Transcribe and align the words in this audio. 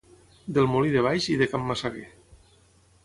del 0.57 0.69
Molí 0.75 0.93
de 0.95 1.03
Baix 1.07 1.29
i 1.35 1.37
de 1.43 1.49
can 1.53 1.69
Massaguer 1.73 2.09